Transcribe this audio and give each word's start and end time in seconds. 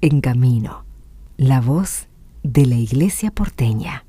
En 0.00 0.20
Camino, 0.20 0.84
la 1.36 1.60
voz 1.60 2.08
de 2.44 2.66
la 2.66 2.76
Iglesia 2.76 3.32
porteña. 3.32 4.04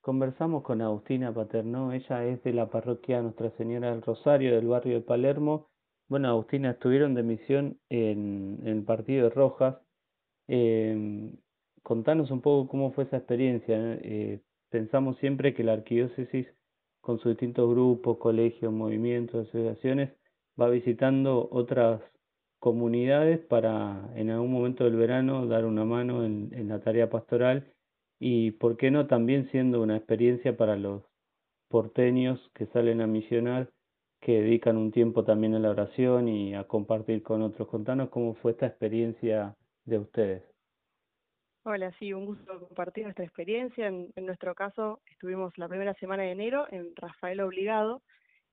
Conversamos 0.00 0.62
con 0.62 0.80
Agustina 0.80 1.34
Paternó, 1.34 1.92
ella 1.92 2.24
es 2.24 2.40
de 2.44 2.52
la 2.52 2.70
parroquia 2.70 3.20
Nuestra 3.20 3.50
Señora 3.56 3.90
del 3.90 4.02
Rosario 4.02 4.54
del 4.54 4.68
barrio 4.68 4.94
de 4.94 5.00
Palermo. 5.00 5.70
Bueno, 6.08 6.28
Agustina, 6.28 6.70
estuvieron 6.70 7.14
de 7.14 7.24
misión 7.24 7.80
en, 7.88 8.60
el 8.64 8.84
partido 8.84 9.24
de 9.24 9.30
Rojas. 9.30 9.76
Eh, 10.46 11.32
contanos 11.82 12.30
un 12.30 12.42
poco 12.42 12.68
cómo 12.68 12.92
fue 12.92 13.04
esa 13.04 13.16
experiencia. 13.16 13.76
Eh, 13.76 14.40
pensamos 14.70 15.16
siempre 15.18 15.52
que 15.52 15.64
la 15.64 15.72
arquidiócesis, 15.72 16.46
con 17.00 17.18
sus 17.18 17.32
distintos 17.32 17.68
grupos, 17.68 18.18
colegios, 18.18 18.72
movimientos, 18.72 19.48
asociaciones, 19.48 20.12
va 20.60 20.68
visitando 20.68 21.48
otras 21.50 22.00
comunidades 22.58 23.40
para 23.40 24.10
en 24.14 24.30
algún 24.30 24.52
momento 24.52 24.84
del 24.84 24.96
verano 24.96 25.46
dar 25.46 25.64
una 25.64 25.84
mano 25.84 26.24
en, 26.24 26.50
en 26.52 26.68
la 26.68 26.80
tarea 26.80 27.10
pastoral 27.10 27.72
y, 28.18 28.52
¿por 28.52 28.76
qué 28.76 28.90
no?, 28.90 29.08
también 29.08 29.50
siendo 29.50 29.82
una 29.82 29.96
experiencia 29.96 30.56
para 30.56 30.76
los 30.76 31.02
porteños 31.68 32.38
que 32.54 32.66
salen 32.66 33.00
a 33.00 33.06
misionar, 33.08 33.70
que 34.20 34.42
dedican 34.42 34.76
un 34.76 34.92
tiempo 34.92 35.24
también 35.24 35.54
a 35.54 35.58
la 35.58 35.70
oración 35.70 36.28
y 36.28 36.54
a 36.54 36.64
compartir 36.64 37.24
con 37.24 37.42
otros. 37.42 37.66
Contanos 37.66 38.10
cómo 38.10 38.34
fue 38.34 38.52
esta 38.52 38.66
experiencia 38.66 39.56
de 39.84 39.98
ustedes. 39.98 40.42
Hola, 41.64 41.92
sí, 41.98 42.12
un 42.12 42.26
gusto 42.26 42.60
compartir 42.60 43.04
nuestra 43.04 43.24
experiencia. 43.24 43.86
En, 43.86 44.12
nuestro 44.16 44.54
caso, 44.54 45.00
estuvimos 45.10 45.56
la 45.58 45.68
primera 45.68 45.94
semana 45.94 46.24
de 46.24 46.32
enero 46.32 46.66
en 46.70 46.94
Rafael 46.94 47.40
Obligado. 47.40 48.02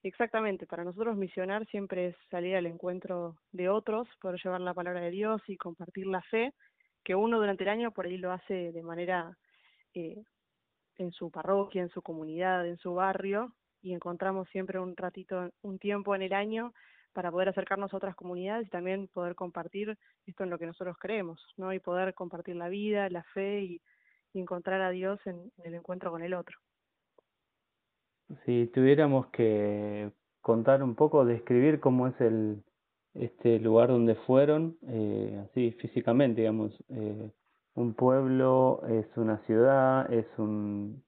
Exactamente, 0.01 0.65
para 0.65 0.85
nosotros 0.85 1.17
misionar 1.17 1.65
siempre 1.67 2.07
es 2.07 2.15
salir 2.31 2.55
al 2.55 2.65
encuentro 2.65 3.35
de 3.51 3.67
otros, 3.67 4.07
poder 4.21 4.39
llevar 4.41 4.61
la 4.61 4.73
palabra 4.73 5.01
de 5.01 5.11
Dios 5.11 5.41
y 5.47 5.57
compartir 5.57 6.07
la 6.07 6.21
fe, 6.21 6.53
que 7.03 7.15
uno 7.15 7.37
durante 7.37 7.63
el 7.63 7.69
año 7.69 7.91
por 7.91 8.05
ahí 8.05 8.17
lo 8.17 8.31
hace 8.31 8.71
de 8.71 8.81
manera 8.81 9.37
eh, 9.93 10.23
en 10.97 11.11
su 11.11 11.31
parroquia, 11.31 11.81
en 11.81 11.89
su 11.89 12.01
comunidad, 12.01 12.65
en 12.65 12.77
su 12.77 12.93
barrio, 12.93 13.53
y 13.81 13.93
encontramos 13.93 14.47
siempre 14.49 14.79
un 14.79 14.95
ratito, 14.95 15.49
un 15.61 15.79
tiempo 15.79 16.15
en 16.15 16.21
el 16.21 16.33
año 16.33 16.73
para 17.13 17.31
poder 17.31 17.49
acercarnos 17.49 17.93
a 17.93 17.97
otras 17.97 18.15
comunidades 18.15 18.67
y 18.67 18.69
también 18.69 19.07
poder 19.07 19.35
compartir 19.35 19.97
esto 20.25 20.43
en 20.43 20.49
lo 20.49 20.59
que 20.59 20.65
nosotros 20.65 20.97
creemos, 20.99 21.41
¿no? 21.57 21.73
Y 21.73 21.79
poder 21.79 22.13
compartir 22.13 22.55
la 22.55 22.69
vida, 22.69 23.09
la 23.09 23.23
fe 23.23 23.61
y, 23.61 23.81
encontrar 24.35 24.79
a 24.81 24.91
Dios 24.91 25.19
en, 25.25 25.51
el 25.63 25.73
encuentro 25.73 26.11
con 26.11 26.21
el 26.21 26.35
otro. 26.35 26.55
Si 28.45 28.67
tuviéramos 28.67 29.27
que 29.27 30.11
contar 30.41 30.83
un 30.83 30.95
poco, 30.95 31.25
describir 31.25 31.79
cómo 31.79 32.07
es 32.07 32.19
el 32.21 32.63
este 33.13 33.59
lugar 33.59 33.89
donde 33.89 34.15
fueron, 34.15 34.77
eh, 34.87 35.43
así 35.45 35.71
físicamente, 35.73 36.41
digamos, 36.41 36.73
eh, 36.89 37.31
un 37.73 37.93
pueblo, 37.93 38.81
es 38.87 39.05
una 39.17 39.37
ciudad, 39.45 40.11
es 40.11 40.27
un... 40.37 41.03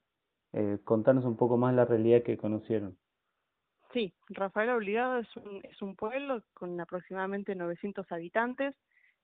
Eh, 0.54 0.80
contarnos 0.84 1.24
un 1.24 1.38
poco 1.38 1.58
más 1.58 1.74
la 1.74 1.86
realidad 1.86 2.24
que 2.24 2.38
conocieron. 2.38 2.98
Sí, 3.94 4.14
Rafael 4.30 4.70
Obligado 4.72 5.20
es 5.20 5.36
un, 5.38 5.62
es 5.64 5.82
un 5.82 5.96
pueblo 5.96 6.44
con 6.54 6.80
aproximadamente 6.80 7.56
900 7.56 8.12
habitantes, 8.12 8.76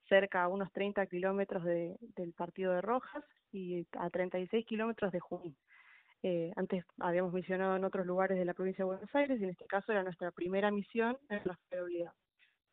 cerca 0.07 0.43
a 0.43 0.47
unos 0.47 0.71
30 0.71 1.05
kilómetros 1.07 1.63
de, 1.65 1.97
del 2.15 2.33
partido 2.33 2.73
de 2.73 2.81
Rojas 2.81 3.25
y 3.51 3.85
a 3.97 4.09
36 4.09 4.65
kilómetros 4.65 5.11
de 5.11 5.19
Junín. 5.19 5.57
Eh, 6.23 6.51
antes 6.55 6.83
habíamos 6.99 7.31
misionado 7.31 7.75
en 7.75 7.83
otros 7.83 8.05
lugares 8.05 8.37
de 8.37 8.45
la 8.45 8.53
provincia 8.53 8.83
de 8.83 8.87
Buenos 8.87 9.15
Aires 9.15 9.39
y 9.39 9.43
en 9.43 9.51
este 9.51 9.65
caso 9.65 9.91
era 9.91 10.03
nuestra 10.03 10.31
primera 10.31 10.71
misión 10.71 11.17
en 11.29 11.43
Rafael 11.43 11.83
Obligado, 11.83 12.15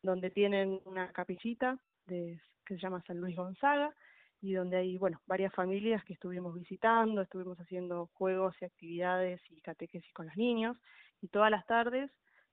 donde 0.01 0.31
tienen 0.31 0.81
una 0.85 1.11
capillita 1.11 1.77
de, 2.07 2.41
que 2.65 2.75
se 2.75 2.81
llama 2.81 3.03
San 3.05 3.19
Luis 3.19 3.35
Gonzaga 3.35 3.93
y 4.41 4.53
donde 4.53 4.77
hay, 4.77 4.97
bueno, 4.97 5.21
varias 5.27 5.53
familias 5.53 6.03
que 6.03 6.13
estuvimos 6.13 6.55
visitando, 6.55 7.21
estuvimos 7.21 7.59
haciendo 7.59 8.09
juegos 8.13 8.55
y 8.61 8.65
actividades 8.65 9.41
y 9.49 9.61
catequesis 9.61 10.11
con 10.13 10.25
los 10.25 10.37
niños 10.37 10.77
y 11.21 11.27
todas 11.27 11.51
las 11.51 11.65
tardes 11.65 12.11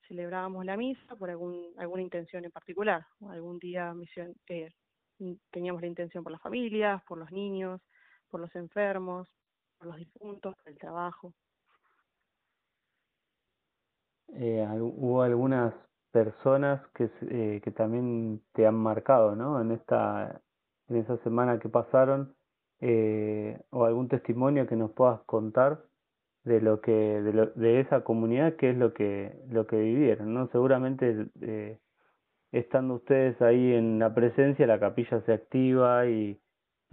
celebrábamos 0.08 0.64
la 0.64 0.76
misa 0.76 1.16
por 1.16 1.30
algún, 1.30 1.72
alguna 1.78 2.02
intención 2.02 2.44
en 2.44 2.50
particular. 2.50 3.06
Algún 3.28 3.58
día 3.58 3.94
misión, 3.94 4.34
eh, 4.48 4.70
teníamos 5.50 5.80
la 5.80 5.88
intención 5.88 6.22
por 6.22 6.32
las 6.32 6.42
familias, 6.42 7.02
por 7.04 7.18
los 7.18 7.30
niños, 7.32 7.80
por 8.28 8.40
los 8.40 8.54
enfermos, 8.54 9.28
los 9.86 9.96
difuntos, 9.96 10.54
por 10.56 10.68
el 10.68 10.78
trabajo. 10.78 11.34
Eh, 14.34 14.66
hubo 14.80 15.22
algunas 15.22 15.74
personas 16.10 16.80
que, 16.94 17.10
eh, 17.22 17.60
que 17.62 17.70
también 17.70 18.42
te 18.52 18.66
han 18.66 18.76
marcado, 18.76 19.36
¿no? 19.36 19.60
En 19.60 19.72
esta, 19.72 20.40
en 20.88 20.96
esa 20.96 21.16
semana 21.18 21.58
que 21.58 21.68
pasaron, 21.68 22.34
eh, 22.84 23.60
o 23.70 23.84
algún 23.84 24.08
testimonio 24.08 24.66
que 24.66 24.74
nos 24.74 24.90
puedas 24.90 25.20
contar 25.22 25.84
de 26.42 26.60
lo 26.60 26.80
que 26.80 26.92
de, 26.92 27.32
lo, 27.32 27.46
de 27.46 27.78
esa 27.78 28.02
comunidad 28.02 28.56
que 28.56 28.70
es 28.70 28.76
lo 28.76 28.92
que 28.92 29.32
lo 29.48 29.68
que 29.68 29.76
vivieron 29.76 30.34
no 30.34 30.48
seguramente 30.48 31.28
eh, 31.40 31.78
estando 32.50 32.94
ustedes 32.94 33.40
ahí 33.40 33.74
en 33.74 34.00
la 34.00 34.12
presencia 34.12 34.66
la 34.66 34.80
capilla 34.80 35.20
se 35.20 35.32
activa 35.32 36.06
y, 36.08 36.40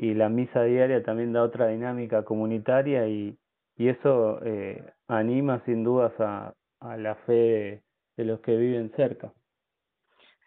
y 0.01 0.13
la 0.13 0.29
misa 0.29 0.63
diaria 0.63 1.03
también 1.03 1.33
da 1.33 1.43
otra 1.43 1.67
dinámica 1.67 2.23
comunitaria 2.23 3.05
y, 3.09 3.37
y 3.75 3.89
eso 3.89 4.39
eh, 4.45 4.93
anima 5.09 5.61
sin 5.65 5.83
dudas 5.83 6.13
a, 6.19 6.55
a 6.79 6.95
la 6.95 7.15
fe 7.15 7.83
de, 8.15 8.23
los 8.23 8.39
que 8.39 8.55
viven 8.55 8.93
cerca. 8.95 9.33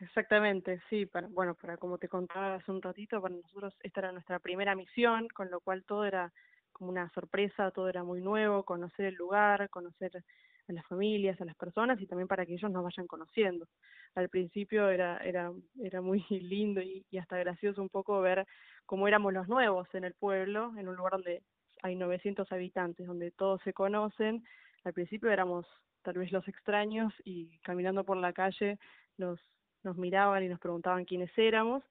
Exactamente, 0.00 0.80
sí, 0.88 1.04
para, 1.04 1.28
bueno, 1.28 1.54
para 1.54 1.76
como 1.76 1.98
te 1.98 2.08
contaba 2.08 2.54
hace 2.54 2.70
un 2.70 2.80
ratito, 2.80 3.20
para 3.20 3.34
nosotros 3.34 3.76
esta 3.82 4.00
era 4.00 4.12
nuestra 4.12 4.38
primera 4.38 4.74
misión, 4.74 5.28
con 5.28 5.50
lo 5.50 5.60
cual 5.60 5.84
todo 5.84 6.06
era 6.06 6.32
como 6.72 6.88
una 6.88 7.10
sorpresa, 7.10 7.70
todo 7.72 7.90
era 7.90 8.02
muy 8.02 8.22
nuevo, 8.22 8.62
conocer 8.62 9.04
el 9.04 9.16
lugar, 9.16 9.68
conocer 9.68 10.24
a 10.68 10.72
las 10.72 10.86
familias, 10.86 11.40
a 11.40 11.44
las 11.44 11.56
personas 11.56 12.00
y 12.00 12.06
también 12.06 12.28
para 12.28 12.46
que 12.46 12.54
ellos 12.54 12.70
nos 12.70 12.84
vayan 12.84 13.06
conociendo. 13.06 13.66
Al 14.14 14.28
principio 14.28 14.88
era, 14.88 15.18
era, 15.18 15.52
era 15.80 16.00
muy 16.00 16.24
lindo 16.30 16.80
y, 16.80 17.04
hasta 17.18 17.38
gracioso 17.38 17.82
un 17.82 17.88
poco 17.88 18.20
ver 18.20 18.46
cómo 18.86 19.08
éramos 19.08 19.32
los 19.32 19.48
nuevos 19.48 19.88
en 19.94 20.04
el 20.04 20.14
pueblo, 20.14 20.72
en 20.76 20.88
un 20.88 20.96
lugar 20.96 21.12
donde 21.12 21.42
hay 21.82 21.96
900 21.96 22.50
habitantes, 22.52 23.06
donde 23.06 23.30
todos 23.30 23.60
se 23.62 23.72
conocen. 23.72 24.44
Al 24.84 24.92
principio 24.92 25.30
éramos 25.30 25.66
tal 26.02 26.14
vez 26.18 26.32
los 26.32 26.46
extraños 26.48 27.12
y 27.24 27.58
caminando 27.60 28.04
por 28.04 28.16
la 28.16 28.32
calle 28.32 28.78
nos, 29.16 29.38
nos 29.82 29.96
miraban 29.96 30.42
y 30.42 30.48
nos 30.48 30.60
preguntaban 30.60 31.04
quiénes 31.04 31.30
éramos 31.36 31.82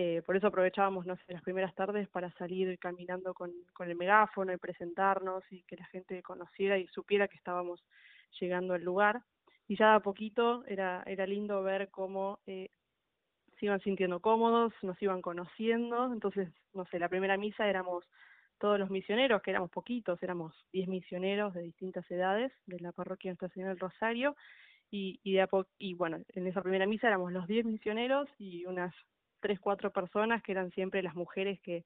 eh, 0.00 0.22
por 0.24 0.36
eso 0.36 0.46
aprovechábamos, 0.46 1.06
no 1.06 1.16
sé, 1.16 1.32
las 1.32 1.42
primeras 1.42 1.74
tardes 1.74 2.08
para 2.08 2.30
salir 2.34 2.78
caminando 2.78 3.34
con, 3.34 3.50
con 3.72 3.90
el 3.90 3.96
megáfono 3.96 4.52
y 4.52 4.56
presentarnos 4.56 5.42
y 5.50 5.64
que 5.64 5.74
la 5.74 5.86
gente 5.86 6.22
conociera 6.22 6.78
y 6.78 6.86
supiera 6.86 7.26
que 7.26 7.36
estábamos 7.36 7.84
llegando 8.38 8.74
al 8.74 8.84
lugar. 8.84 9.22
Y 9.66 9.76
ya 9.76 9.96
a 9.96 10.00
poquito 10.00 10.64
era, 10.68 11.02
era 11.04 11.26
lindo 11.26 11.64
ver 11.64 11.88
cómo 11.90 12.38
eh, 12.46 12.68
se 13.58 13.66
iban 13.66 13.80
sintiendo 13.80 14.20
cómodos, 14.20 14.72
nos 14.82 15.02
iban 15.02 15.20
conociendo. 15.20 16.12
Entonces, 16.12 16.48
no 16.74 16.84
sé, 16.84 17.00
la 17.00 17.08
primera 17.08 17.36
misa 17.36 17.68
éramos 17.68 18.04
todos 18.58 18.78
los 18.78 18.90
misioneros, 18.90 19.42
que 19.42 19.50
éramos 19.50 19.72
poquitos, 19.72 20.22
éramos 20.22 20.54
10 20.72 20.86
misioneros 20.86 21.54
de 21.54 21.62
distintas 21.62 22.08
edades 22.08 22.52
de 22.66 22.78
la 22.78 22.92
parroquia 22.92 23.32
Nuestra 23.32 23.48
Señora 23.48 23.70
del 23.70 23.80
Rosario. 23.80 24.36
Y, 24.92 25.18
y, 25.24 25.32
de 25.32 25.48
y 25.76 25.94
bueno, 25.94 26.18
en 26.28 26.46
esa 26.46 26.62
primera 26.62 26.86
misa 26.86 27.08
éramos 27.08 27.32
los 27.32 27.48
10 27.48 27.66
misioneros 27.66 28.28
y 28.38 28.64
unas 28.64 28.94
tres, 29.40 29.60
cuatro 29.60 29.90
personas 29.92 30.42
que 30.42 30.52
eran 30.52 30.70
siempre 30.72 31.02
las 31.02 31.14
mujeres 31.14 31.60
que, 31.60 31.84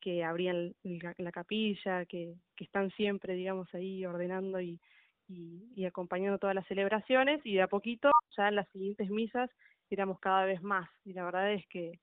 que 0.00 0.24
abrían 0.24 0.74
la, 0.82 1.32
capilla, 1.32 2.04
que, 2.06 2.34
que 2.56 2.64
están 2.64 2.90
siempre, 2.92 3.34
digamos, 3.34 3.72
ahí 3.74 4.04
ordenando 4.04 4.60
y, 4.60 4.80
y, 5.28 5.84
acompañando 5.84 6.38
todas 6.38 6.54
las 6.54 6.66
celebraciones 6.66 7.40
y 7.44 7.54
de 7.54 7.62
a 7.62 7.68
poquito 7.68 8.10
ya 8.36 8.48
en 8.48 8.56
las 8.56 8.68
siguientes 8.70 9.10
misas 9.10 9.50
éramos 9.90 10.18
cada 10.20 10.44
vez 10.44 10.62
más 10.62 10.88
y 11.04 11.12
la 11.12 11.24
verdad 11.24 11.52
es 11.52 11.66
que 11.66 12.00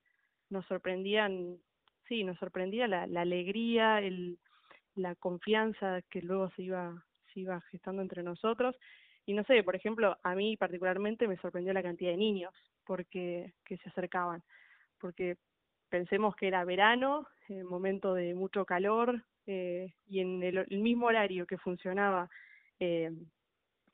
nos 0.50 0.64
sorprendían, 0.66 1.58
sí, 2.06 2.24
nos 2.24 2.38
sorprendía 2.38 2.86
la, 2.86 3.06
la 3.06 3.22
alegría, 3.22 4.00
el, 4.00 4.38
la 4.94 5.14
confianza 5.14 6.02
que 6.10 6.22
luego 6.22 6.50
se 6.50 6.62
iba, 6.62 7.04
se 7.32 7.40
iba 7.40 7.60
gestando 7.70 8.02
entre 8.02 8.22
nosotros. 8.22 8.74
Y 9.26 9.34
no 9.34 9.44
sé, 9.44 9.62
por 9.62 9.76
ejemplo, 9.76 10.16
a 10.22 10.34
mí 10.34 10.56
particularmente 10.56 11.28
me 11.28 11.36
sorprendió 11.36 11.72
la 11.74 11.82
cantidad 11.82 12.10
de 12.10 12.16
niños 12.16 12.54
porque 12.84 13.52
que 13.64 13.76
se 13.76 13.90
acercaban 13.90 14.42
porque 15.00 15.36
pensemos 15.88 16.36
que 16.36 16.48
era 16.48 16.64
verano, 16.64 17.26
eh, 17.48 17.62
momento 17.62 18.14
de 18.14 18.34
mucho 18.34 18.64
calor, 18.64 19.22
eh, 19.46 19.94
y 20.06 20.20
en 20.20 20.42
el, 20.42 20.66
mismo 20.82 21.06
horario 21.06 21.46
que 21.46 21.56
funcionaba 21.56 22.28
eh, 22.78 23.10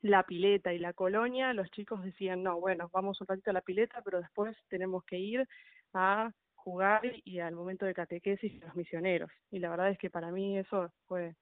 la 0.01 0.23
pileta 0.23 0.73
y 0.73 0.79
la 0.79 0.93
colonia, 0.93 1.53
los 1.53 1.71
chicos 1.71 2.03
decían, 2.03 2.43
no, 2.43 2.59
bueno, 2.59 2.89
vamos 2.91 3.19
un 3.21 3.27
ratito 3.27 3.51
a 3.51 3.53
la 3.53 3.61
pileta, 3.61 4.01
pero 4.03 4.19
después 4.19 4.55
tenemos 4.67 5.03
que 5.05 5.17
ir 5.17 5.47
a 5.93 6.31
jugar 6.55 7.01
y 7.23 7.39
al 7.39 7.55
momento 7.55 7.85
de 7.85 7.93
catequesis 7.93 8.59
los 8.59 8.75
misioneros. 8.75 9.31
Y 9.51 9.59
la 9.59 9.69
verdad 9.69 9.89
es 9.89 9.97
que 9.97 10.09
para 10.09 10.31
mí 10.31 10.57
eso 10.57 10.91
fue 11.07 11.35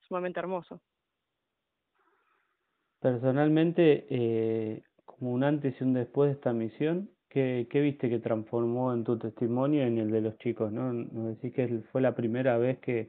sumamente 0.00 0.40
hermoso. 0.40 0.80
Personalmente, 2.98 4.82
como 5.04 5.32
un 5.32 5.44
antes 5.44 5.80
y 5.80 5.84
un 5.84 5.94
después 5.94 6.28
de 6.28 6.34
esta 6.34 6.52
misión, 6.52 7.10
¿Qué, 7.30 7.68
qué 7.70 7.80
viste 7.80 8.10
que 8.10 8.18
transformó 8.18 8.92
en 8.92 9.04
tu 9.04 9.16
testimonio 9.16 9.84
y 9.84 9.86
en 9.86 9.98
el 9.98 10.10
de 10.10 10.20
los 10.20 10.36
chicos, 10.38 10.72
no? 10.72 10.92
Nos 10.92 11.36
decís 11.36 11.54
que 11.54 11.80
fue 11.92 12.00
la 12.00 12.14
primera 12.14 12.58
vez 12.58 12.78
que, 12.80 13.08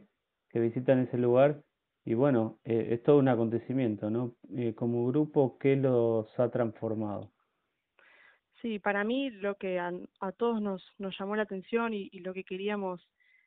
visitan 0.53 0.99
ese 0.99 1.17
lugar 1.17 1.61
y 2.05 2.13
bueno, 2.13 2.59
eh, 2.65 2.89
es 2.91 3.03
todo 3.03 3.17
un 3.17 3.29
acontecimiento, 3.29 4.09
¿no? 4.11 4.35
Eh, 4.55 4.75
como 4.75 5.07
grupo, 5.07 5.57
¿qué 5.57 5.75
los 5.75 6.27
ha 6.39 6.51
transformado? 6.51 7.31
Sí, 8.61 8.77
para 8.77 9.03
mí 9.03 9.31
lo 9.31 9.55
que 9.55 9.79
a, 9.79 9.91
todos 10.37 10.61
nos, 10.61 10.83
nos 10.99 11.17
llamó 11.17 11.35
la 11.35 11.43
atención 11.43 11.93
y, 11.93 12.09
y, 12.11 12.19
lo 12.19 12.33
que 12.33 12.43
queríamos 12.43 13.01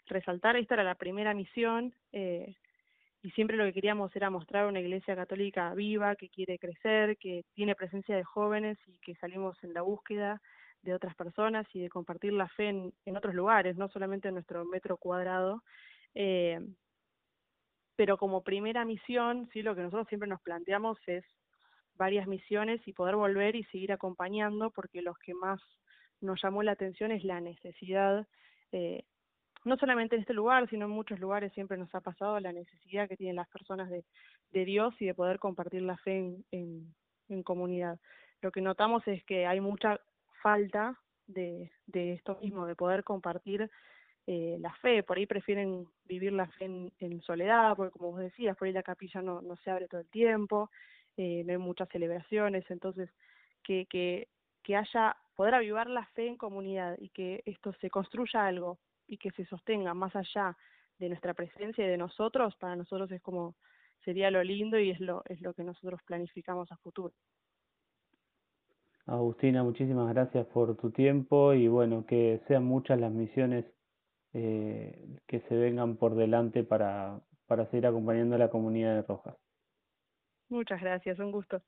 resaltar, 0.07 0.57
esta 0.57 0.75
era 0.75 0.83
la 0.83 0.97
primera 0.97 1.35
misión 1.35 1.95
eh, 2.11 2.57
y 3.23 3.31
siempre 3.31 3.57
lo 3.57 3.65
que 3.65 3.75
queríamos 3.75 4.15
era 4.17 4.29
mostrar 4.29 4.67
una 4.67 4.81
iglesia 4.81 5.15
católica 5.15 5.73
viva, 5.75 6.17
que 6.17 6.31
quiere 6.31 6.59
crecer, 6.59 7.17
que 7.17 7.45
tiene 7.55 7.77
presencia 7.77 8.17
de 8.17 8.25
jóvenes 8.25 8.77
y 8.89 8.99
que 8.99 9.15
salimos 9.17 9.57
en 9.63 9.73
la 9.73 9.83
búsqueda 9.83 10.43
de 10.85 10.95
otras 10.95 11.15
personas 11.17 11.67
y 11.73 11.81
de 11.81 11.89
compartir 11.89 12.33
la 12.33 12.49
fe 12.49 12.69
en, 12.69 13.17
otros 13.17 13.35
lugares, 13.35 13.77
no 13.77 13.89
solamente 13.89 14.29
en 14.29 14.35
nuestro 14.35 14.65
metro 14.65 14.97
cuadrado. 14.97 15.63
Eh, 16.15 16.61
pero 17.97 18.19
como 18.19 18.43
primera 18.43 18.85
misión, 18.85 19.49
sí, 19.53 19.63
lo 19.63 19.75
que 19.75 19.83
nosotros 19.83 20.09
siempre 20.09 20.29
nos 20.29 20.43
planteamos 20.43 20.99
es 21.07 21.25
varias 21.97 22.27
misiones 22.27 22.81
y 22.87 22.93
poder 22.93 23.17
volver 23.17 23.57
y 23.57 23.65
seguir 23.65 23.93
acompañando, 23.93 24.71
porque 24.71 25.01
los 25.01 25.17
que 25.19 25.33
más 25.35 25.61
nos 26.21 26.43
llamó 26.43 26.63
la 26.63 26.73
atención 26.73 27.13
es 27.13 27.25
la 27.25 27.41
necesidad, 27.41 28.27
eh, 28.73 29.05
no 29.65 29.77
solamente 29.77 30.17
en 30.17 30.23
este 30.23 30.35
lugar, 30.35 30.69
sino 30.69 30.87
en 30.87 30.91
muchos 30.91 31.21
lugares 31.21 31.53
siempre 31.53 31.79
nos 31.79 31.95
ha 31.95 32.01
pasado 32.01 32.39
la 32.41 32.53
necesidad 32.53 33.09
que 33.09 33.17
tienen 33.17 33.37
las 33.37 33.49
personas 33.49 33.89
de, 33.91 34.05
Dios 34.53 34.95
y 35.01 35.07
de 35.07 35.15
poder 35.15 35.41
compartir 35.41 35.83
la 35.83 35.97
fe 35.97 36.19
en, 36.53 36.95
en 37.29 37.43
comunidad. 37.43 37.99
Lo 38.41 38.53
que 38.53 38.61
notamos 38.61 39.03
es 39.09 39.25
que 39.25 39.47
hay 39.47 39.59
mucha 39.61 40.01
falta 40.45 41.01
de, 41.27 41.73
de 41.87 42.13
esto 42.13 42.39
mismo, 42.43 42.67
de 42.67 42.77
poder 42.77 43.03
compartir 43.03 43.71
eh, 44.27 44.59
la 44.61 44.75
fe, 44.75 45.03
por 45.03 45.17
ahí 45.17 45.25
prefieren 45.27 45.87
vivir 46.05 46.35
la 46.35 46.47
fe 46.47 46.67
en, 46.67 47.23
soledad, 47.23 47.75
porque 47.75 47.93
como 47.93 48.13
vos 48.13 48.21
decías, 48.21 48.55
por 48.59 48.69
ahí 48.69 48.75
la 48.75 48.83
capilla 48.83 49.23
no, 49.23 49.57
se 49.65 49.71
abre 49.71 49.89
todo 49.89 50.03
el 50.03 50.09
tiempo, 50.09 50.71
eh, 51.17 51.43
no 51.47 51.53
hay 51.53 51.59
muchas 51.59 51.89
celebraciones, 51.89 52.71
entonces 52.71 53.09
que, 53.63 53.87
que, 53.87 54.29
que 54.63 54.77
haya, 54.77 55.17
poder 55.35 55.55
avivar 55.55 55.89
la 55.89 56.05
fe 56.09 56.27
en 56.27 56.37
comunidad 56.37 56.97
y 56.99 57.09
que 57.09 57.43
esto 57.47 57.73
se 57.81 57.89
construya 57.89 58.47
algo 58.47 58.79
y 59.07 59.17
que 59.17 59.31
se 59.31 59.47
sostenga 59.47 59.95
más 59.95 60.15
allá 60.15 60.57
de 60.99 61.09
nuestra 61.09 61.33
presencia 61.33 61.87
y 61.87 61.89
de 61.89 61.97
nosotros, 61.97 62.55
para 62.57 62.77
nosotros 62.77 63.11
es 63.13 63.23
como 63.23 63.55
sería 64.05 64.31
lo 64.31 64.45
lindo 64.45 64.79
y 64.79 64.91
es 64.91 65.01
lo, 65.01 65.23
es 65.27 65.41
lo 65.41 65.55
que 65.55 65.65
nosotros 65.65 66.03
planificamos 66.05 66.71
a 66.71 66.77
futuro. 66.77 67.15
Agustina, 69.07 69.63
muchísimas 69.63 70.13
gracias 70.15 70.47
por 70.47 70.77
tu 70.77 70.91
tiempo 70.91 71.53
y 71.53 71.69
bueno, 71.69 72.07
que 72.07 72.41
sean 72.49 72.65
muchas 72.65 72.99
las 72.99 73.13
misiones 73.13 73.67
eh, 74.33 75.19
que 75.27 75.41
se 75.41 75.55
vengan 75.55 75.97
por 75.97 76.15
delante 76.15 76.65
para, 76.65 77.21
para 77.47 77.67
seguir 77.67 77.87
acompañando 77.87 78.37
a 78.37 78.39
la 78.39 78.51
comunidad 78.51 78.95
de 78.95 79.03
Rojas. 79.03 79.37
Muchas 80.49 80.81
gracias, 80.81 81.19
un 81.19 81.33
gusto. 81.33 81.63